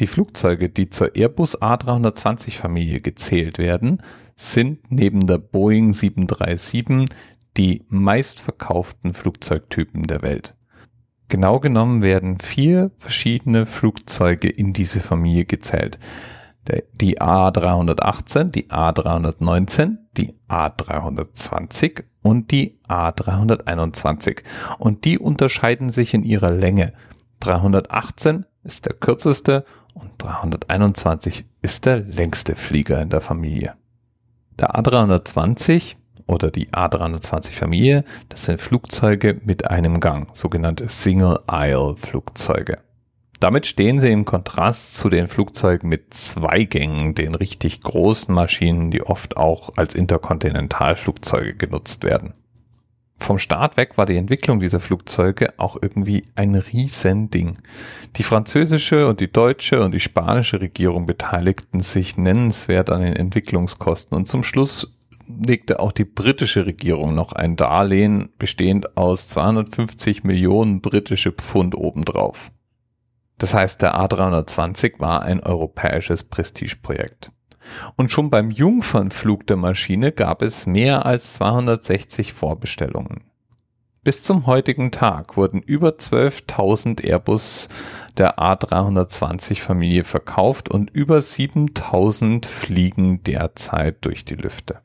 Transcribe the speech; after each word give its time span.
Die 0.00 0.06
Flugzeuge, 0.06 0.70
die 0.70 0.88
zur 0.88 1.14
Airbus 1.14 1.60
A320 1.60 2.56
Familie 2.56 3.00
gezählt 3.00 3.58
werden, 3.58 4.02
sind 4.36 4.90
neben 4.90 5.26
der 5.26 5.38
Boeing 5.38 5.92
737 5.92 7.08
die 7.56 7.84
meistverkauften 7.88 9.12
Flugzeugtypen 9.12 10.04
der 10.04 10.22
Welt. 10.22 10.54
Genau 11.28 11.60
genommen 11.60 12.02
werden 12.02 12.38
vier 12.38 12.90
verschiedene 12.98 13.66
Flugzeuge 13.66 14.48
in 14.48 14.72
diese 14.72 15.00
Familie 15.00 15.44
gezählt. 15.44 15.98
Die 16.92 17.20
A318, 17.20 18.44
die 18.44 18.70
A319, 18.70 19.96
die 20.16 20.34
A320 20.48 22.04
und 22.22 22.50
die 22.50 22.78
A321. 22.88 24.42
Und 24.78 25.04
die 25.04 25.18
unterscheiden 25.18 25.88
sich 25.88 26.14
in 26.14 26.22
ihrer 26.22 26.52
Länge. 26.52 26.92
318 27.40 28.46
ist 28.64 28.86
der 28.86 28.94
kürzeste 28.94 29.64
und 29.94 30.10
321 30.18 31.44
ist 31.62 31.86
der 31.86 31.98
längste 31.98 32.54
Flieger 32.54 33.00
in 33.00 33.10
der 33.10 33.20
Familie. 33.20 33.74
Der 34.58 34.74
A320 34.74 35.96
oder 36.26 36.50
die 36.50 36.68
A320 36.70 37.52
Familie, 37.52 38.04
das 38.28 38.44
sind 38.44 38.60
Flugzeuge 38.60 39.40
mit 39.44 39.70
einem 39.70 40.00
Gang, 40.00 40.34
sogenannte 40.36 40.88
Single-Aisle-Flugzeuge. 40.88 42.78
Damit 43.40 43.66
stehen 43.66 43.98
sie 43.98 44.12
im 44.12 44.24
Kontrast 44.24 44.94
zu 44.94 45.08
den 45.08 45.26
Flugzeugen 45.26 45.88
mit 45.88 46.14
zwei 46.14 46.62
Gängen, 46.62 47.16
den 47.16 47.34
richtig 47.34 47.80
großen 47.80 48.32
Maschinen, 48.32 48.92
die 48.92 49.02
oft 49.02 49.36
auch 49.36 49.70
als 49.76 49.96
Interkontinentalflugzeuge 49.96 51.54
genutzt 51.54 52.04
werden. 52.04 52.34
Vom 53.22 53.38
Start 53.38 53.76
weg 53.76 53.96
war 53.98 54.04
die 54.04 54.16
Entwicklung 54.16 54.58
dieser 54.58 54.80
Flugzeuge 54.80 55.54
auch 55.56 55.76
irgendwie 55.80 56.24
ein 56.34 56.56
Riesending. 56.56 57.56
Die 58.16 58.24
französische 58.24 59.06
und 59.06 59.20
die 59.20 59.30
deutsche 59.30 59.80
und 59.80 59.92
die 59.92 60.00
spanische 60.00 60.60
Regierung 60.60 61.06
beteiligten 61.06 61.78
sich 61.78 62.18
nennenswert 62.18 62.90
an 62.90 63.00
den 63.00 63.14
Entwicklungskosten 63.14 64.16
und 64.16 64.26
zum 64.26 64.42
Schluss 64.42 64.92
legte 65.28 65.78
auch 65.78 65.92
die 65.92 66.04
britische 66.04 66.66
Regierung 66.66 67.14
noch 67.14 67.32
ein 67.32 67.54
Darlehen 67.54 68.30
bestehend 68.38 68.96
aus 68.96 69.28
250 69.28 70.24
Millionen 70.24 70.80
britische 70.80 71.30
Pfund 71.30 71.76
obendrauf. 71.76 72.50
Das 73.38 73.54
heißt, 73.54 73.82
der 73.82 73.94
A320 73.94 74.98
war 74.98 75.22
ein 75.22 75.40
europäisches 75.40 76.24
Prestigeprojekt. 76.24 77.30
Und 77.96 78.12
schon 78.12 78.30
beim 78.30 78.50
Jungfernflug 78.50 79.46
der 79.46 79.56
Maschine 79.56 80.12
gab 80.12 80.42
es 80.42 80.66
mehr 80.66 81.06
als 81.06 81.34
260 81.34 82.32
Vorbestellungen. 82.32 83.24
Bis 84.04 84.24
zum 84.24 84.46
heutigen 84.46 84.90
Tag 84.90 85.36
wurden 85.36 85.62
über 85.62 85.90
12.000 85.90 87.04
Airbus 87.04 87.68
der 88.16 88.38
A320 88.38 89.60
Familie 89.60 90.02
verkauft 90.02 90.68
und 90.68 90.90
über 90.90 91.18
7.000 91.18 92.46
fliegen 92.46 93.22
derzeit 93.22 94.04
durch 94.04 94.24
die 94.24 94.34
Lüfte. 94.34 94.80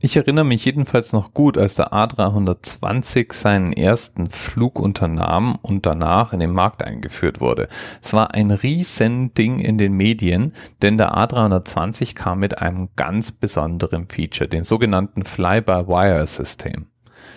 Ich 0.00 0.16
erinnere 0.16 0.44
mich 0.44 0.64
jedenfalls 0.64 1.12
noch 1.12 1.34
gut, 1.34 1.58
als 1.58 1.74
der 1.74 1.92
A320 1.92 3.32
seinen 3.32 3.72
ersten 3.72 4.30
Flug 4.30 4.78
unternahm 4.78 5.58
und 5.60 5.86
danach 5.86 6.32
in 6.32 6.38
den 6.38 6.52
Markt 6.52 6.84
eingeführt 6.84 7.40
wurde. 7.40 7.68
Es 8.00 8.12
war 8.12 8.32
ein 8.32 8.52
Riesending 8.52 9.58
in 9.58 9.76
den 9.76 9.94
Medien, 9.94 10.52
denn 10.82 10.98
der 10.98 11.16
A320 11.16 12.14
kam 12.14 12.38
mit 12.38 12.58
einem 12.58 12.90
ganz 12.94 13.32
besonderen 13.32 14.06
Feature, 14.06 14.48
den 14.48 14.62
sogenannten 14.62 15.24
Fly-by-Wire-System. 15.24 16.86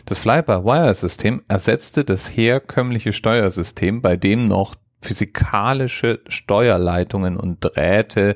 Das 0.05 0.19
Fly-by-Wire-System 0.19 1.41
ersetzte 1.47 2.03
das 2.03 2.27
herkömmliche 2.27 3.11
Steuersystem, 3.11 4.03
bei 4.03 4.15
dem 4.17 4.45
noch 4.47 4.75
physikalische 5.01 6.21
Steuerleitungen 6.27 7.37
und 7.37 7.59
Drähte 7.61 8.35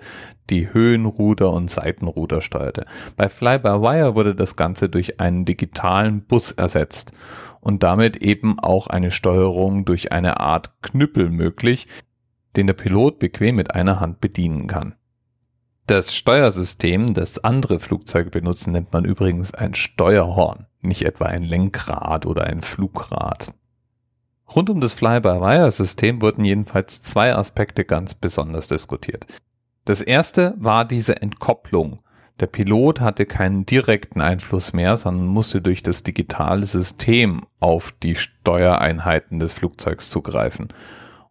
die 0.49 0.73
Höhenruder 0.73 1.51
und 1.51 1.69
Seitenruder 1.69 2.41
steuerte. 2.41 2.85
Bei 3.15 3.29
Fly-by-Wire 3.29 4.15
wurde 4.15 4.35
das 4.35 4.55
Ganze 4.55 4.89
durch 4.89 5.19
einen 5.19 5.45
digitalen 5.45 6.23
Bus 6.25 6.51
ersetzt 6.51 7.13
und 7.61 7.83
damit 7.83 8.17
eben 8.17 8.59
auch 8.59 8.87
eine 8.87 9.11
Steuerung 9.11 9.85
durch 9.85 10.11
eine 10.11 10.39
Art 10.39 10.81
Knüppel 10.81 11.29
möglich, 11.29 11.87
den 12.55 12.67
der 12.67 12.73
Pilot 12.73 13.19
bequem 13.19 13.55
mit 13.55 13.73
einer 13.73 13.99
Hand 13.99 14.21
bedienen 14.21 14.67
kann. 14.67 14.95
Das 15.87 16.15
Steuersystem, 16.15 17.13
das 17.13 17.43
andere 17.43 17.79
Flugzeuge 17.79 18.31
benutzen, 18.31 18.73
nennt 18.73 18.91
man 18.91 19.05
übrigens 19.05 19.53
ein 19.53 19.75
Steuerhorn, 19.75 20.65
nicht 20.81 21.03
etwa 21.03 21.25
ein 21.25 21.43
Lenkrad 21.43 22.25
oder 22.25 22.45
ein 22.45 22.61
Flugrad. 22.61 23.53
Rund 24.53 24.69
um 24.69 24.79
das 24.79 24.93
Fly-by-Wire-System 24.93 26.21
wurden 26.21 26.45
jedenfalls 26.45 27.01
zwei 27.01 27.33
Aspekte 27.35 27.85
ganz 27.85 28.13
besonders 28.13 28.67
diskutiert. 28.67 29.25
Das 29.85 30.01
erste 30.01 30.53
war 30.57 30.85
diese 30.85 31.21
Entkopplung. 31.21 31.99
Der 32.39 32.47
Pilot 32.47 32.99
hatte 32.99 33.25
keinen 33.25 33.65
direkten 33.65 34.19
Einfluss 34.19 34.73
mehr, 34.73 34.97
sondern 34.97 35.27
musste 35.27 35.61
durch 35.61 35.83
das 35.83 36.03
digitale 36.03 36.65
System 36.65 37.43
auf 37.59 37.93
die 38.03 38.15
Steuereinheiten 38.15 39.39
des 39.39 39.53
Flugzeugs 39.53 40.09
zugreifen. 40.09 40.67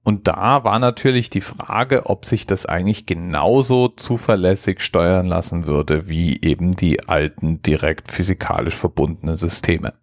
Und 0.02 0.28
da 0.28 0.64
war 0.64 0.78
natürlich 0.78 1.30
die 1.30 1.40
Frage, 1.40 2.06
ob 2.06 2.26
sich 2.26 2.46
das 2.46 2.66
eigentlich 2.66 3.06
genauso 3.06 3.88
zuverlässig 3.88 4.80
steuern 4.80 5.26
lassen 5.26 5.66
würde 5.66 6.08
wie 6.08 6.40
eben 6.42 6.72
die 6.72 7.08
alten 7.08 7.62
direkt 7.62 8.10
physikalisch 8.10 8.76
verbundenen 8.76 9.36
Systeme. 9.36 9.94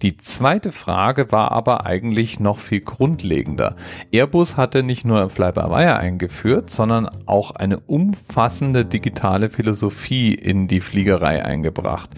Die 0.00 0.16
zweite 0.16 0.70
Frage 0.70 1.32
war 1.32 1.50
aber 1.50 1.84
eigentlich 1.84 2.38
noch 2.38 2.60
viel 2.60 2.82
grundlegender. 2.82 3.74
Airbus 4.12 4.56
hatte 4.56 4.84
nicht 4.84 5.04
nur 5.04 5.28
Fly-by-Wire 5.28 5.96
eingeführt, 5.96 6.70
sondern 6.70 7.10
auch 7.26 7.50
eine 7.50 7.80
umfassende 7.80 8.84
digitale 8.84 9.50
Philosophie 9.50 10.34
in 10.34 10.68
die 10.68 10.80
Fliegerei 10.80 11.44
eingebracht. 11.44 12.10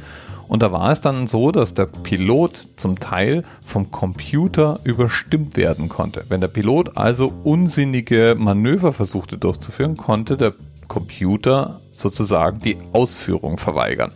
Und 0.47 0.63
da 0.63 0.73
war 0.73 0.91
es 0.91 1.01
dann 1.01 1.27
so, 1.27 1.53
dass 1.53 1.73
der 1.73 1.87
Pilot 1.87 2.57
zum 2.77 3.01
Teil 3.01 3.45
vom 3.65 3.91
Computer 3.91 4.81
überstimmt 4.85 5.57
werden 5.57 5.89
konnte. 5.89 6.25
Wenn 6.29 6.43
der 6.43 6.49
Pilot 6.49 6.99
also 6.99 7.33
unsinnige 7.45 8.37
Manöver 8.39 8.93
versuchte 8.93 9.39
durchzuführen, 9.39 9.97
konnte 9.97 10.37
der 10.37 10.53
Computer 10.87 11.81
sozusagen 11.93 12.59
die 12.59 12.77
Ausführung 12.93 13.57
verweigern. 13.57 14.13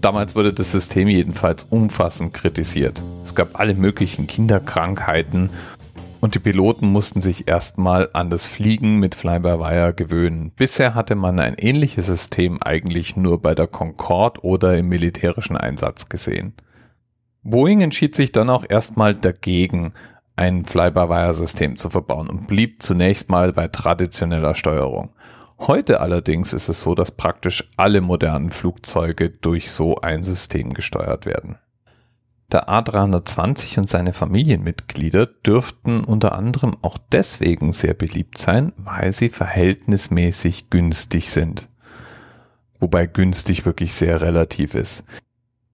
Damals 0.00 0.34
wurde 0.34 0.52
das 0.52 0.72
System 0.72 1.08
jedenfalls 1.08 1.64
umfassend 1.64 2.34
kritisiert. 2.34 3.00
Es 3.24 3.34
gab 3.34 3.58
alle 3.58 3.74
möglichen 3.74 4.26
Kinderkrankheiten 4.26 5.50
und 6.20 6.36
die 6.36 6.38
Piloten 6.38 6.86
mussten 6.86 7.20
sich 7.20 7.48
erstmal 7.48 8.08
an 8.12 8.30
das 8.30 8.46
Fliegen 8.46 9.00
mit 9.00 9.16
Fly-by-Wire 9.16 9.92
gewöhnen. 9.92 10.52
Bisher 10.54 10.94
hatte 10.94 11.16
man 11.16 11.40
ein 11.40 11.54
ähnliches 11.54 12.06
System 12.06 12.62
eigentlich 12.62 13.16
nur 13.16 13.42
bei 13.42 13.56
der 13.56 13.66
Concorde 13.66 14.40
oder 14.42 14.78
im 14.78 14.88
militärischen 14.88 15.56
Einsatz 15.56 16.08
gesehen. 16.08 16.54
Boeing 17.42 17.80
entschied 17.80 18.14
sich 18.14 18.30
dann 18.30 18.50
auch 18.50 18.64
erstmal 18.68 19.16
dagegen, 19.16 19.94
ein 20.36 20.64
Fly-by-Wire-System 20.64 21.76
zu 21.76 21.90
verbauen 21.90 22.30
und 22.30 22.46
blieb 22.46 22.82
zunächst 22.82 23.28
mal 23.28 23.52
bei 23.52 23.66
traditioneller 23.66 24.54
Steuerung. 24.54 25.10
Heute 25.58 26.00
allerdings 26.00 26.52
ist 26.52 26.68
es 26.68 26.82
so, 26.82 26.94
dass 26.94 27.10
praktisch 27.10 27.68
alle 27.76 28.00
modernen 28.00 28.50
Flugzeuge 28.50 29.30
durch 29.30 29.70
so 29.70 29.96
ein 29.96 30.22
System 30.22 30.74
gesteuert 30.74 31.26
werden. 31.26 31.58
Der 32.52 32.68
A320 32.68 33.78
und 33.78 33.88
seine 33.88 34.12
Familienmitglieder 34.12 35.24
dürften 35.26 36.04
unter 36.04 36.32
anderem 36.32 36.76
auch 36.82 36.98
deswegen 37.10 37.72
sehr 37.72 37.94
beliebt 37.94 38.36
sein, 38.36 38.72
weil 38.76 39.12
sie 39.12 39.30
verhältnismäßig 39.30 40.68
günstig 40.68 41.30
sind. 41.30 41.68
Wobei 42.78 43.06
günstig 43.06 43.64
wirklich 43.64 43.94
sehr 43.94 44.20
relativ 44.20 44.74
ist. 44.74 45.04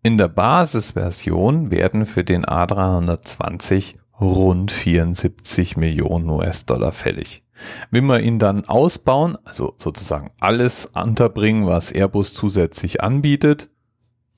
In 0.05 0.19
der 0.19 0.29
Basisversion 0.29 1.73
werden 1.73 2.07
für 2.07 2.23
den 2.23 2.45
A320 2.45 3.97
rund 4.21 4.71
74 4.71 5.77
Millionen 5.77 6.31
US-Dollar 6.31 6.93
fällig. 6.93 7.43
Will 7.91 8.03
man 8.03 8.23
ihn 8.23 8.39
dann 8.39 8.65
ausbauen, 8.67 9.37
also 9.45 9.75
sozusagen 9.77 10.31
alles 10.41 10.87
unterbringen, 10.87 11.67
was 11.67 11.93
Airbus 11.93 12.35
zusätzlich 12.35 13.03
anbietet, 13.03 13.71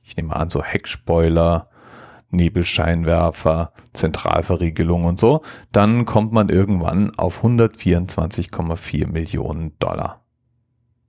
ich 0.03 0.17
nehme 0.17 0.35
an, 0.35 0.51
so 0.51 0.63
Heckspoiler, 0.63 1.69
Nebelscheinwerfer, 2.31 3.73
Zentralverriegelung 3.93 5.05
und 5.05 5.19
so, 5.19 5.43
dann 5.73 6.05
kommt 6.05 6.33
man 6.33 6.49
irgendwann 6.49 7.15
auf 7.17 7.45
124,4 7.45 9.07
Millionen 9.07 9.79
Dollar. 9.79 10.25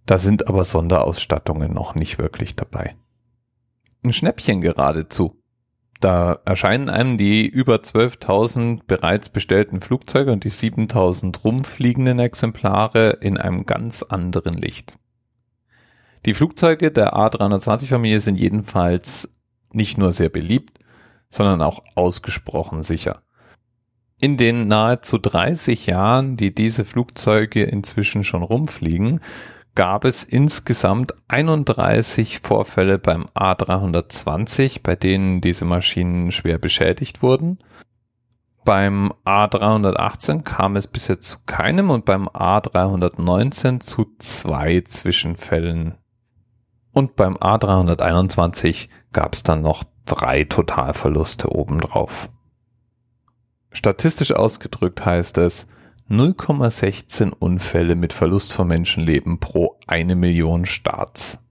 Da 0.06 0.18
sind 0.18 0.48
aber 0.48 0.64
Sonderausstattungen 0.64 1.74
noch 1.74 1.96
nicht 1.96 2.18
wirklich 2.18 2.56
dabei. 2.56 2.96
Ein 4.04 4.14
Schnäppchen 4.14 4.62
geradezu. 4.62 5.41
Da 6.02 6.40
erscheinen 6.46 6.90
einem 6.90 7.20
die 7.20 7.48
über 7.48 7.76
12.000 7.76 8.82
bereits 8.88 9.30
bestellten 9.30 9.82
Flugzeuge 9.82 10.32
und 10.32 10.44
die 10.44 10.52
7.000 10.52 11.44
rumfliegenden 11.44 12.18
Exemplare 12.18 13.20
in 13.22 13.38
einem 13.38 13.68
ganz 13.68 14.02
anderen 14.02 14.56
Licht. 14.56 14.98
Die 16.26 16.34
Flugzeuge 16.34 16.92
der 16.92 17.14
A320-Familie 17.14 18.20
sind 18.20 18.38
jedenfalls 18.38 19.36
nicht 19.72 20.00
nur 20.00 20.12
sehr 20.12 20.30
beliebt, 20.30 20.80
sondern 21.30 21.62
auch 21.62 21.84
ausgesprochen 21.96 22.82
sicher. 22.82 23.22
In 24.20 24.38
den 24.38 24.68
nahezu 24.68 25.20
30 25.20 25.86
Jahren, 25.86 26.36
die 26.36 26.54
diese 26.54 26.84
Flugzeuge 26.84 27.64
inzwischen 27.64 28.24
schon 28.24 28.42
rumfliegen, 28.42 29.20
gab 29.76 30.06
es 30.06 30.24
insgesamt 30.24 31.14
31 31.28 32.40
Vorfälle 32.40 33.00
beim 33.00 33.26
A320, 33.36 34.82
bei 34.84 34.96
denen 34.96 35.42
diese 35.42 35.66
Maschinen 35.66 36.32
schwer 36.32 36.58
beschädigt 36.58 37.22
wurden. 37.22 37.60
Beim 38.64 39.12
A318 39.26 40.44
kam 40.44 40.76
es 40.76 40.88
bisher 40.88 41.20
zu 41.20 41.38
keinem 41.46 41.90
und 41.90 42.06
beim 42.06 42.28
A319 42.28 43.80
zu 43.80 44.06
zwei 44.20 44.82
Zwischenfällen. 44.82 45.96
Und 46.92 47.16
beim 47.16 47.38
A321 47.38 48.90
gab 49.14 49.34
es 49.34 49.44
dann 49.44 49.62
noch 49.62 49.84
drei 50.06 50.44
Totalverluste 50.44 51.50
obendrauf. 51.50 52.30
Statistisch 53.72 54.34
ausgedrückt 54.34 55.06
heißt 55.06 55.38
es 55.38 55.68
0,16 56.10 57.32
Unfälle 57.38 57.96
mit 57.96 58.14
Verlust 58.14 58.54
von 58.54 58.68
Menschenleben 58.68 59.40
pro 59.40 59.78
eine 59.88 60.16
Million 60.16 60.66
Starts. 60.66 61.44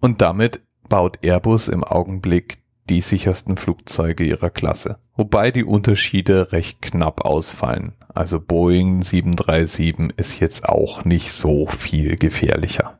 Und 0.00 0.22
damit 0.22 0.60
baut 0.88 1.18
Airbus 1.22 1.68
im 1.68 1.84
Augenblick 1.84 2.58
die 2.88 3.00
sichersten 3.00 3.56
Flugzeuge 3.56 4.24
ihrer 4.24 4.50
Klasse. 4.50 4.98
Wobei 5.14 5.50
die 5.50 5.64
Unterschiede 5.64 6.52
recht 6.52 6.82
knapp 6.82 7.24
ausfallen. 7.24 7.92
Also 8.08 8.40
Boeing 8.40 9.02
737 9.02 10.18
ist 10.18 10.40
jetzt 10.40 10.68
auch 10.68 11.04
nicht 11.04 11.30
so 11.30 11.66
viel 11.66 12.16
gefährlicher. 12.16 12.98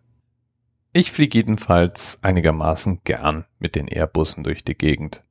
Ich 0.92 1.12
fliege 1.12 1.38
jedenfalls 1.38 2.18
einigermaßen 2.22 3.00
gern 3.04 3.44
mit 3.58 3.74
den 3.74 3.88
Airbussen 3.88 4.44
durch 4.44 4.64
die 4.64 4.76
Gegend. 4.76 5.24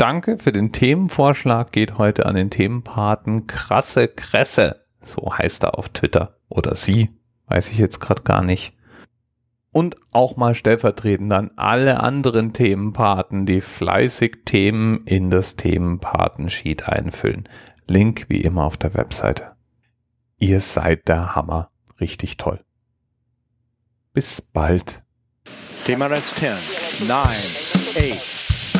Danke 0.00 0.38
für 0.38 0.50
den 0.50 0.72
Themenvorschlag 0.72 1.72
geht 1.72 1.98
heute 1.98 2.24
an 2.24 2.34
den 2.34 2.48
Themenpaten 2.48 3.46
Krasse 3.46 4.08
Kresse. 4.08 4.86
So 5.02 5.36
heißt 5.36 5.64
er 5.64 5.76
auf 5.76 5.90
Twitter. 5.90 6.38
Oder 6.48 6.74
sie. 6.74 7.10
Weiß 7.48 7.68
ich 7.68 7.76
jetzt 7.76 8.00
gerade 8.00 8.22
gar 8.22 8.42
nicht. 8.42 8.72
Und 9.72 9.96
auch 10.10 10.38
mal 10.38 10.54
stellvertretend 10.54 11.30
an 11.34 11.50
alle 11.56 12.00
anderen 12.00 12.54
Themenpaten, 12.54 13.44
die 13.44 13.60
fleißig 13.60 14.38
Themen 14.46 15.02
in 15.04 15.30
das 15.30 15.56
Themenpatensheet 15.56 16.88
einfüllen. 16.88 17.46
Link 17.86 18.24
wie 18.28 18.40
immer 18.40 18.64
auf 18.64 18.78
der 18.78 18.94
Webseite. 18.94 19.52
Ihr 20.38 20.62
seid 20.62 21.08
der 21.08 21.34
Hammer. 21.34 21.72
Richtig 22.00 22.38
toll. 22.38 22.64
Bis 24.14 24.40
bald. 24.40 25.00
TMRS 25.84 26.34
10, 26.36 26.52
9, 27.06 27.18
8, 27.26 28.39